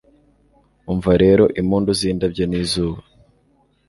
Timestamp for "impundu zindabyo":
1.61-2.43